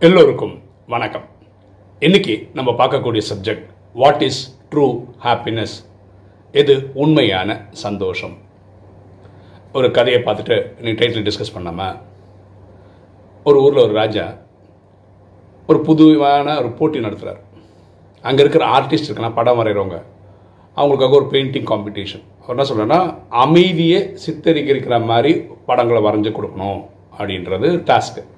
[0.00, 1.24] எல்லோருக்கும் வணக்கம்.
[2.00, 5.86] இன்னைக்கு நம்ம பார்க்கக்கூடிய subject what is true happiness
[6.52, 8.36] எது உண்மையான சந்தோஷம்?
[9.72, 11.96] ஒரு கதையை பார்த்துட்டு நீ டைட்டில் டிஸ்கஸ் பண்ணாமல்
[13.42, 14.38] ஒரு ஊரில் ஒரு ராஜா
[15.66, 17.42] ஒரு புதுவான ஒரு போட்டி நடத்துகிறார்
[18.22, 20.02] அங்கே இருக்கிற ஆர்டிஸ்ட் இருக்குன்னா படம் வரைகிறவங்க
[20.76, 25.34] அவங்களுக்காக ஒரு பெயிண்டிங் காம்படிஷன் அவர் என்ன சொல்கிறேன்னா அமைதியை சித்தரிக்கிற மாதிரி
[25.66, 26.82] படங்களை வரைஞ்சு கொடுக்கணும்
[27.18, 28.36] அப்படின்றது டாஸ்க்கு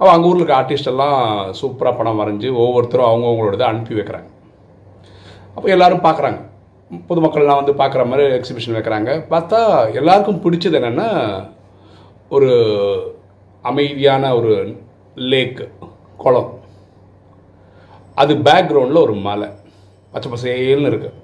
[0.00, 1.18] அப்போ அங்கே ஊரில் இருக்க ஆர்டிஸ்ட் எல்லாம்
[1.60, 4.28] சூப்பராக படம் வரைஞ்சி ஒவ்வொருத்தரும் அவங்கவுங்களோட அனுப்பி வைக்கிறாங்க.
[5.54, 6.38] அப்போ எல்லாரும் பார்க்குறாங்க.
[7.08, 9.10] பொதுமக்கள்லாம் வந்து பார்க்குற மாதிரி எக்ஸிபிஷன் வைக்கிறாங்க.
[9.32, 9.58] பார்த்தா
[10.00, 11.08] எல்லாருக்கும் பிடிச்சது என்னென்னா
[12.36, 12.50] ஒரு
[13.70, 14.54] அமைதியான ஒரு
[15.32, 15.60] லேக்
[16.22, 16.50] குளம்.
[18.22, 19.50] அது பேக்ரவுண்டில் ஒரு மலை.
[20.14, 21.18] பச்சை பசேல்னு இருக்குது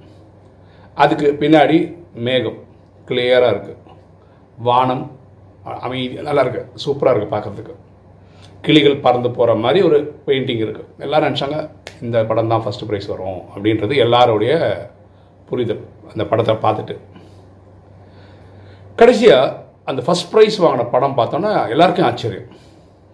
[1.05, 1.79] அதுக்கு பின்னாடி
[2.29, 2.61] மேகம்.
[3.09, 3.83] கிளியராக இருக்குது
[4.69, 5.05] வானம்
[5.87, 7.75] அமைதி நல்லா இருக்குது சூப்பராக இருக்குது பார்க்குறதுக்கு.
[8.67, 11.59] கிளிகள் பறந்து போகிற மாதிரி ஒரு பெயிண்டிங் இருக்குது எல்லோரும் நினச்சாங்க
[12.05, 14.55] இந்த படம் தான் ஃபஸ்ட்டு ப்ரைஸ் வரும் அப்படின்றது எல்லாருடைய
[15.49, 15.83] புரிதல்.
[16.13, 16.95] அந்த படத்தை பார்த்துட்டு.
[19.01, 19.55] கடைசியாக
[19.91, 22.51] அந்த ஃபஸ்ட் ப்ரைஸ் வாங்கின படம் பார்த்தோன்னா எல்லாருக்கும் ஆச்சரியம்.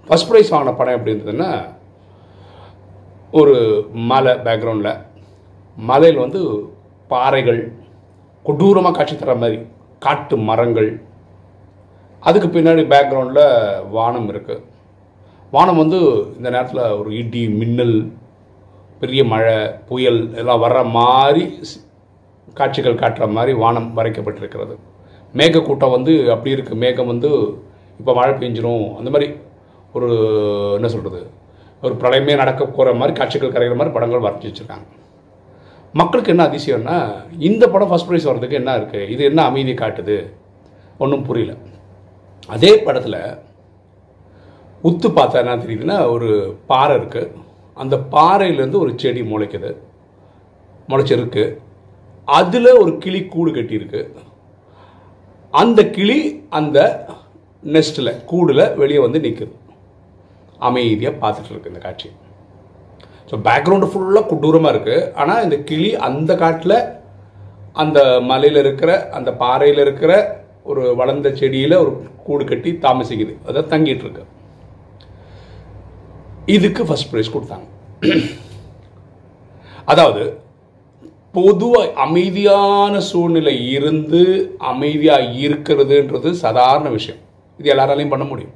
[0.09, 1.51] ஃபஸ்ட் ப்ரைஸ் வாங்கின படம் எப்படி இருந்ததுன்னா
[3.41, 3.55] ஒரு
[4.11, 5.01] மலை பேக்ரவுண்டில்
[5.91, 6.41] மலையில் வந்து
[7.13, 7.63] பாறைகள்
[8.47, 9.59] கொடூரமாக காட்சி தர மாதிரி
[10.05, 10.91] காட்டு மரங்கள்.
[12.29, 13.47] அதுக்கு பின்னாடி பேக்ரவுண்டில்
[13.97, 14.65] வானம் இருக்குது
[15.55, 15.99] வானம் வந்து
[16.37, 17.97] இந்த நேரத்தில் ஒரு இடி மின்னல்
[19.01, 19.57] பெரிய மழை
[19.89, 21.43] புயல் எல்லாம் வர்ற மாதிரி
[22.59, 24.75] காட்சிகள் காட்டுற மாதிரி வானம் வரைக்கப்பட்டிருக்கிறது.
[25.39, 27.31] மேகக்கூட்டம் வந்து அப்படி இருக்குது மேகம் வந்து
[28.01, 28.87] இப்போ மழை பெஞ்சிரும்.
[28.99, 29.29] அந்த மாதிரி
[29.97, 30.09] ஒரு
[30.79, 31.21] என்ன சொல்கிறது
[31.85, 34.87] ஒரு பிரளயமே நடக்க போகிற மாதிரி காட்சிகள் கரைகிற மாதிரி படங்கள் வரைஞ்சி வச்சுருக்காங்க.
[36.01, 36.99] மக்களுக்கு என்ன அதிசயம்னா
[37.49, 40.19] இந்த படம் ஃபஸ்ட் ப்ரைஸ் வர்றதுக்கு என்ன இருக்குது இது என்ன அமைதியை காட்டுது?
[41.03, 41.55] ஒன்றும் புரியல.
[42.55, 43.23] அதே படத்தில்
[44.89, 46.29] உத்து பார்த்தா என்ன தெரியுதுன்னா ஒரு
[46.71, 47.41] பாறை இருக்குது
[47.83, 49.71] அந்த பாறையிலேருந்து ஒரு செடி முளைக்குது.
[50.91, 51.45] முளைச்சிருக்கு.
[52.29, 54.03] அதில் ஒரு கிளி கூடு கட்டியிருக்கு.
[55.55, 56.19] அந்த கிளி
[56.59, 56.79] அந்த
[57.75, 59.55] நெஸ்ட்டில் கூடில் வெளியே வந்து நிற்குது
[60.69, 62.09] அமைதியாக பார்த்துட்டு இருக்கு இந்த காட்சி.
[63.29, 66.79] ஸோ பேக்ரவுண்டு ஃபுல்லாக கொடூரமாக இருக்குது ஆனால் இந்த கிளி அந்த காட்டில்
[67.83, 67.99] அந்த
[68.31, 70.13] மலையில் இருக்கிற அந்த பாறையில் இருக்கிற
[70.71, 71.93] ஒரு வளர்ந்த செடியில் ஒரு
[72.27, 73.35] கூடு கட்டி தாமசிக்குது.
[73.49, 74.25] அதை தங்கிட்டு இருக்கு.
[76.47, 77.67] இதுக்கு ஃபஸ்ட் ப்ரைஸ் கொடுத்தாங்க.
[79.93, 80.25] அதாவது
[81.33, 84.23] பொதுவாக அமைதியான சூழ்நிலை இருந்து
[84.59, 87.21] அமைதியாக இருக்கிறதுன்றது சாதாரண விஷயம்.
[87.59, 88.55] இது எல்லாராலையும் பண்ண முடியும்.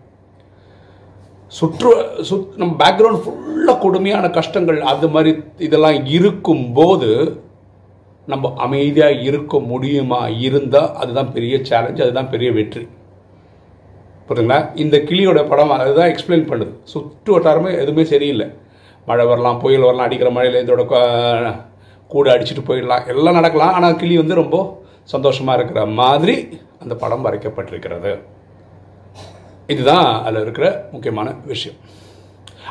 [1.59, 1.91] சுற்று
[2.29, 5.33] சுத் நம்ம பேக்ரவுண்ட் ஃபுல்லாக கொடுமையான கஷ்டங்கள் அது மாதிரி
[5.67, 7.11] இதெல்லாம் இருக்கும்போது
[8.33, 10.29] நம்ம அமைதியாக இருக்க முடியுமா?
[10.29, 12.89] இருந்தால் அதுதான் பெரிய சேலஞ்ச் அதுதான் பெரிய வெற்றி.
[14.28, 14.60] புரியுதுங்களா?
[14.84, 16.72] இந்த கிளியோட படம் அதுதான் எக்ஸ்பிளைன் பண்ணுது.
[16.92, 18.47] சுற்று வட்டாரமே எதுவுமே சரியில்லை.
[19.09, 20.84] மழை வரலாம் புயல் வரலாம் அடிக்கிற மழையில் இதோட
[22.14, 23.06] கூட அடிச்சுட்டு போயிடலாம்.
[23.12, 23.75] எல்லாம் நடக்கலாம்.
[23.76, 24.56] ஆனால் கிளி வந்து ரொம்ப
[25.14, 26.34] சந்தோஷமாக இருக்கிற மாதிரி
[26.82, 28.12] அந்த படம் வரைக்கப்பட்டிருக்கிறது.
[29.75, 31.78] இதுதான் அதில் இருக்கிற முக்கியமான விஷயம்.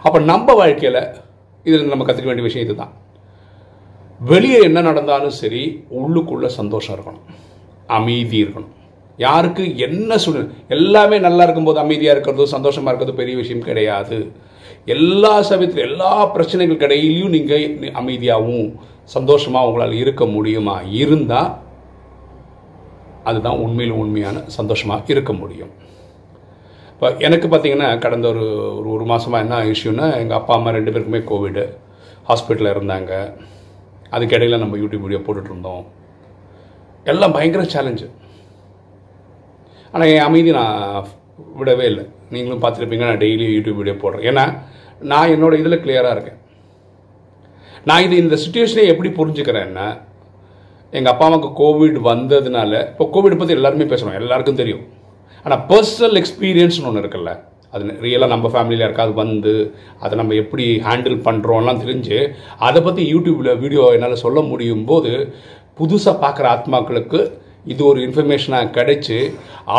[0.06, 1.02] அப்போ நம்ம வாழ்க்கையில்
[1.68, 2.94] இதில் நம்ம கற்றுக்க வேண்டிய விஷயம் இதுதான்.
[4.32, 5.64] வெளியே என்ன நடந்தாலும் சரி
[6.00, 7.26] உள்ளுக்குள்ளே சந்தோஷம் இருக்கணும்.
[7.98, 8.75] அமைதி இருக்கணும்.
[9.24, 10.48] யாருக்கு என்ன சூழ்நிலை?
[10.76, 14.18] எல்லாமே நல்லா இருக்கும்போது அமைதியாக இருக்கிறது சந்தோஷமாக இருக்கிறது பெரிய விஷயம் கிடையாது.
[14.96, 18.68] எல்லா சமயத்தில் எல்லா பிரச்சனைகள் இடையிலையும் நீங்கள் அமைதியாகவும்
[19.16, 20.76] சந்தோஷமாக உங்களால் இருக்க முடியுமா?
[21.04, 21.52] இருந்தால்
[23.30, 25.72] அதுதான் உண்மையில் உண்மையான சந்தோஷமாக இருக்க முடியும்.
[26.94, 28.44] இப்போ எனக்கு பார்த்தீங்கன்னா கடந்த ஒரு
[28.78, 31.64] ஒரு ஒரு மாதமாக என்ன இஷ்யூன்னா எங்கள் அப்பா அம்மா ரெண்டு பேருக்குமே கோவிடு
[32.30, 33.14] ஹாஸ்பிட்டலில் இருந்தாங்க.
[34.16, 35.84] அதுக்கிடையில் நம்ம யூடியூப் வீடியோ போட்டுட்ருந்தோம்
[37.12, 38.08] எல்லாம் பயங்கர சேலஞ்சு
[39.96, 41.06] ஆனால் என் அமைதி நான்
[41.60, 42.04] விடவே இல்லை.
[42.34, 44.26] நீங்களும் பார்த்துருப்பீங்க நான் டெய்லி யூடியூப் வீடியோ போடுறேன்.
[44.30, 44.46] ஏன்னா
[45.12, 46.40] நான் என்னோட இதில் கிளியராக இருக்கேன்.
[47.90, 49.88] நான் இது இந்த சுச்சுவேஷனை எப்படி புரிஞ்சுக்கிறேன்னா
[50.94, 54.84] எங்கள் அப்பா அம்மாவுக்கு கோவிட் வந்ததுனால இப்போ கோவிட் பற்றி எல்லாருமே பேசுகிறோம் எல்லாருக்கும் தெரியும்.
[55.46, 57.32] ஆனால் பர்சனல் எக்ஸ்பீரியன்ஸ்னு ஒன்று இருக்குல்ல
[57.74, 59.54] அது ரியலாக நம்ம ஃபேமிலியில் யாருக்காவது வந்து
[60.04, 62.20] அதை நம்ம எப்படி ஹேண்டில் பண்ணுறோம்லாம் தெரிஞ்சு
[62.68, 65.12] அதை பற்றி யூடியூப்பில் வீடியோ என்னால் சொல்ல முடியும் போது
[65.80, 67.20] புதுசாக பார்க்குற ஆத்மாக்களுக்கு
[67.66, 69.18] இது ஒரு இன்ஃபர்மேஷனாக கிடைச்சி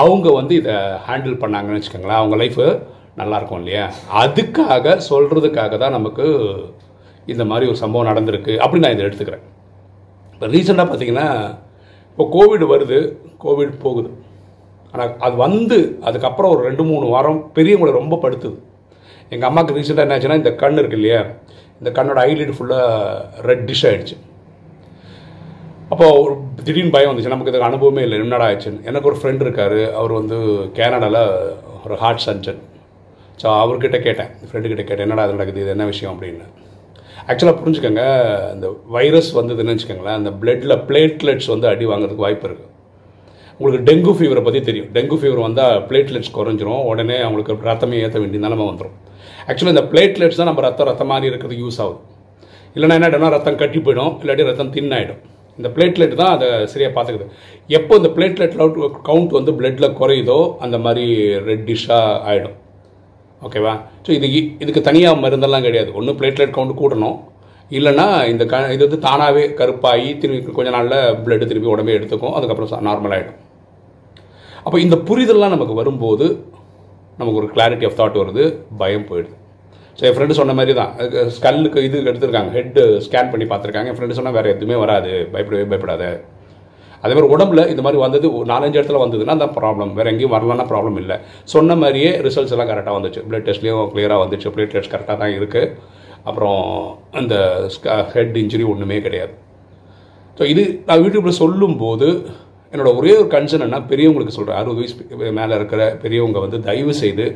[0.00, 0.74] அவங்க வந்து இதை
[1.08, 2.20] ஹேண்டில் பண்ணாங்கன்னு வச்சுக்கோங்களேன்.
[2.22, 2.66] அவங்க லைஃபு
[3.20, 3.84] நல்லாயிருக்கும் இல்லையா?
[4.22, 6.24] அதுக்காக சொல்கிறதுக்காக தான் நமக்கு
[7.26, 8.52] இந்த மாதிரி ஒரு சம்பவம் நடந்திருக்கு.
[8.62, 9.44] அப்படின்னு நான் இதை எடுத்துக்கிறேன்.
[10.34, 11.28] இப்போ ரீசெண்டாக பார்த்தீங்கன்னா
[12.10, 12.98] இப்போ கோவிட் வருது.
[13.44, 14.10] கோவிட் போகுது.
[14.92, 15.78] ஆனால் அது வந்து
[16.08, 18.58] அதுக்கப்புறம் ஒரு ரெண்டு மூணு வாரம் பெரியவங்களை ரொம்ப படுத்துது.
[19.34, 21.20] எங்கள் அம்மாவுக்கு ரீசெண்டாக என்னாச்சுன்னா இந்த கண் இருக்கு இல்லையா?
[21.80, 24.16] இந்த கண்ணோட ஐலிட் ஃபுல்லாக ரெட்டிஷ் ஆகிடுச்சு
[25.92, 26.34] அப்போ ஒரு
[26.66, 27.32] திடீர்னு பயம் வந்துச்சு.
[27.32, 28.16] நமக்கு இதுக்கு அனுபவமே இல்லை.
[28.24, 29.78] என்னடா ஆச்சுன்னு எனக்கு ஒரு ஃப்ரெண்ட் இருக்கார்.
[29.98, 30.36] அவர் வந்து
[30.78, 31.20] கேனடாவில்
[31.84, 32.60] ஒரு ஹார்ட் சர்ஜன்
[33.40, 34.30] ஸோ அவர்கிட்ட கேட்டேன்.
[34.48, 35.62] ஃப்ரெண்டுக்கிட்ட கேட்டேன் என்னடா அது நடக்குது?
[35.64, 36.12] இது என்ன விஷயம்?
[36.14, 36.46] அப்படின்னு.
[37.28, 38.04] ஆக்சுவலாக புரிஞ்சுக்கோங்க
[38.54, 38.66] இந்த
[38.96, 42.72] வைரஸ் வந்ததுன்னு வச்சுக்கோங்களேன் அந்த பிளட்டில் பிளேட்லெட்ஸ் வந்து அடி வாங்குறதுக்கு வாய்ப்பு இருக்குது
[43.60, 44.88] உங்களுக்கு டெங்கு ஃபீவரை பற்றி தெரியும்.
[44.96, 46.82] டெங்கு ஃபீவர் வந்தால் பிளேட்லெட்ஸ் குறைஞ்சிரும்.
[46.90, 48.96] உடனே அவங்களுக்கு ரத்தமே ஏற்ற வேண்டிய நிலமை வந்துடும்
[49.48, 52.00] ஆக்சுவலாக இந்த பிளேட்லெட்ஸ் தான் நம்ம ரத்தம் ரத்தம் மாதிரி இருக்கிறதுக்கு யூஸ் ஆகுது.
[52.76, 54.12] இல்லைனா என்ன ரத்தம் கட்டி போயிடும்.
[54.22, 55.22] இல்லாட்டி ரத்தம் தின்னாயிடும்
[55.58, 57.26] இந்த பிளேட்லெட் தான் அதை சரியாக பார்த்துக்குது.
[57.78, 58.56] எப்போ இந்த பிளேட்லெட்
[59.08, 61.06] கவுண்ட் வந்து பிளட்டில் குறையுதோ அந்த மாதிரி
[61.50, 62.56] ரெட்டிஷாக ஆகிடும்
[63.46, 63.72] ஓகேவா
[64.04, 64.28] ஸோ இது
[64.64, 65.90] இதுக்கு தனியாக மருந்தெல்லாம் கிடையாது.
[66.00, 67.16] ஒன்று பிளேட்லெட் கவுண்ட் கூட்டணும்.
[67.78, 72.34] இல்லைன்னா இந்த க இது வந்து தானாகவே கருப்பாகி திரும்பி கொஞ்ச நாளில் பிளட்டு திரும்பி உடம்பே எடுத்துக்கும்.
[72.38, 73.40] அதுக்கப்புறம் நார்மல் ஆகிடும்
[74.66, 76.26] அப்போ இந்த புரிதல்லாம் நமக்கு வரும்போது
[77.18, 78.44] நமக்கு ஒரு கிளாரிட்டி ஆஃப் தாட் வருது.
[78.80, 79.36] பயம் போயிடுது.
[79.98, 80.90] ஸோ என் ஃப்ரெண்டு சொன்ன மாதிரி தான்.
[81.36, 82.50] ஸ்கல்லுக்கு இது எடுத்திருக்காங்க.
[82.58, 83.90] ஹெட்டு ஸ்கேன் பண்ணி பார்த்துருக்காங்க.
[83.90, 85.12] என் ஃப்ரெண்டு சொன்னால் வேறு எதுவுமே வராது.
[85.34, 86.04] பயப்படவே பயப்படாத.
[87.04, 90.66] அதே மாதிரி உடம்புல இந்த மாதிரி வந்தது ஒரு நாலஞ்சு இடத்துல வந்ததுன்னா அந்த ப்ராப்ளம் வேறு எங்கேயும் வரலன்னா
[90.72, 91.16] ப்ராப்ளம் இல்லை.
[91.54, 93.22] சொன்ன மாதிரியே ரிசல்ட்ஸ் எல்லாம் கரெக்டாக வந்துச்சு.
[93.30, 94.50] பிளட் டெஸ்ட்லேயும் கிளியராக வந்துச்சு.
[94.56, 95.72] பிளட் டெஸ்ட் கரெக்டாக தான் இருக்குது
[96.28, 96.62] அப்புறம்
[97.20, 97.34] அந்த
[98.14, 99.34] ஹெட் இன்ஜுரி ஒன்றுமே கிடையாது.
[100.38, 102.08] ஸோ இது நான் யூடியூப்பில் சொல்லும்போது
[102.72, 107.26] என்னோட ஒரே ஒரு கன்சர்ன் என்ன பெரியவங்களுக்கு சொல்கிறேன் அறுபது வயசு மேலே இருக்கிற பெரியவங்க வந்து தயவு செய்து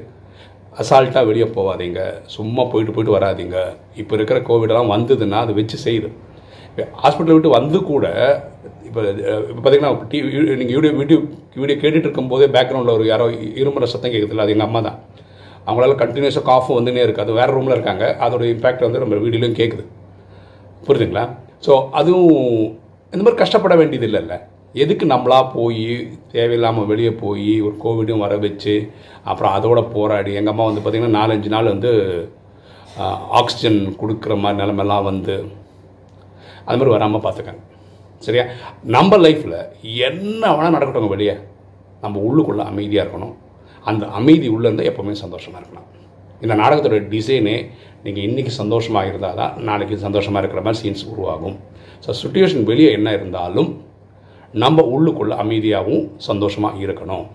[0.78, 2.00] அசால்ட்டாக வெளியே போகாதீங்க
[2.34, 3.58] சும்மா போயிட்டு போயிட்டு வராதிங்க.
[4.00, 6.10] இப்போ இருக்கிற கோவிடெல்லாம் வந்ததுன்னா அது வச்சு செய்யுது.
[7.02, 8.06] ஹாஸ்பிட்டல் விட்டு வந்து கூட
[8.88, 9.00] இப்போ
[9.50, 10.28] இப்போ பார்த்தீங்கன்னா டிவி
[10.60, 11.18] நீங்கள் வீடியோ வீடியோ
[11.62, 13.26] வீடியோ கேட்டுட்டு இருக்கும்போதே பேக்ரவுண்டில் ஒரு யாரோ
[13.60, 14.98] இருமுறை சத்தம் கேட்குறதுல அது எங்கள் அம்மா தான்.
[15.66, 18.04] அவங்களால கண்டினியூஸாக காஃபும் வந்துனே இருக்குது அது வேறு ரூமில் இருக்காங்க.
[18.26, 19.84] அதோட இம்பேக்ட் வந்து நம்ம வீடியோலையும் கேட்குது
[20.86, 21.24] புரியுதுங்களா
[21.66, 22.38] ஸோ அதுவும்
[23.12, 24.34] இந்த மாதிரி கஷ்டப்பட வேண்டியது இல்லைல்ல.
[24.74, 28.90] எதுக்கு நம்மளாக போய் தேவையில்லாமல் வெளியே போய் ஒரு கோவிடும் வர வச்சு
[29.24, 31.92] அப்புறம் அதோட போராடி எங்கள் அம்மா வந்து பார்த்திங்கன்னா நாலஞ்சு நாள் வந்து
[33.40, 35.34] ஆக்சிஜன் கொடுக்குற மாதிரி நிலமெல்லாம் வந்து
[36.64, 37.62] அது மாதிரி வராமல் பார்த்துக்காங்க
[38.22, 38.44] சரியா?
[38.82, 39.58] நம்ம லைஃப்பில்
[40.08, 41.34] என்ன வேணால் நடக்கட்டும் வெளியே
[42.02, 43.34] நம்ம உள்ளுக்குள்ளே அமைதியாக இருக்கணும்.
[43.84, 45.88] அந்த அமைதி உள்ளே இருந்தால் எப்போவுமே சந்தோஷமாக இருக்கணும்
[46.42, 47.56] இந்த நாடகத்தோட டிசைனே
[48.02, 51.56] நீங்கள் இன்றைக்கி சந்தோஷமாக இருந்தால் தான் நாளைக்கு சந்தோஷமாக இருக்கிற மாதிரி சீன்ஸ் உருவாகும்.
[52.04, 53.70] ஸோ சுச்சுவேஷன் வெளியே என்ன இருந்தாலும்
[54.62, 57.26] நம்ம உள்ளுக்குள்ளே அமைதியாகவும் சந்தோஷமாக இருக்கணும்.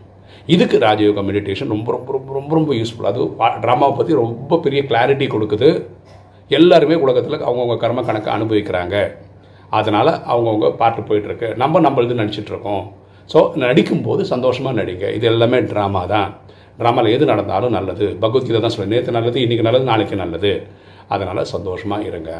[0.53, 3.21] இதுக்கு ராஜயோகா மெடிடேஷன் ரொம்ப ரொம்ப ரொம்ப ரொம்ப ரொம்ப யூஸ்ஃபுல் அது
[3.63, 5.69] ட்ராமாவை பற்றி ரொம்ப பெரிய கிளாரிட்டி கொடுக்குது.
[6.57, 8.95] எல்லாருமே உலகத்தில் அவங்கவுங்க கர்ம கணக்கை அனுபவிக்கிறாங்க.
[9.77, 11.47] அதனால் அவங்கவுங்க பாட்டு போயிட்டுருக்கு.
[11.61, 12.83] நம்ம நம்மளது நடிச்சிட்ருக்கோம்.
[13.31, 15.05] ஸோ நடிக்கும்போது சந்தோஷமாக நடிங்க.
[15.17, 16.29] இது எல்லாமே ட்ராமா தான்.
[16.79, 18.07] ட்ராமாவில் எது நடந்தாலும் நல்லது.
[18.23, 20.53] பகவத்கீதை தான் சொல்லுவேன் நேற்று நல்லது இன்றைக்கி நல்லது நாளைக்கு நல்லது.
[21.15, 22.31] அதனால் சந்தோஷமாக இருங்க.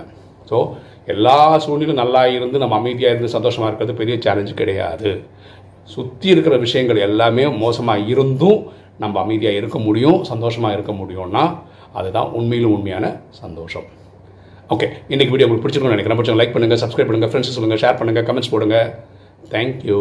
[0.49, 0.57] ஸோ
[1.13, 5.11] எல்லா சூழ்நிலையும் நல்லா இருந்து நம்ம அமைதியாக இருந்து சந்தோஷமாக இருக்கிறது பெரிய சேலஞ்சு கிடையாது.
[5.95, 8.59] சுற்றி இருக்கிற விஷயங்கள் எல்லாமே மோசமாக இருந்தும்
[9.03, 11.43] நம்ம அமைதியாக இருக்க முடியும் சந்தோஷமாக இருக்க முடியும்னா
[11.99, 13.05] அதுதான் உண்மையிலும் உண்மையான
[13.41, 13.85] சந்தோஷம்.
[14.73, 16.19] ஓகே இன்றைக்கி வீடியோ உங்களுக்கு பிடிச்சிருக்கும்னு நினைக்கிறேன்.
[16.19, 18.77] பிடிச்சவங்க லைக் பண்ணுங்கள் சப்ஸ்கிரைப் பண்ணுங்கள் ஃப்ரெண்ட்ஸ் சொல்லுங்கள் ஷேர் பண்ணுங்கள் கமெண்ட்ஸ் போடுங்க.
[19.53, 19.99] தேங்க்யூ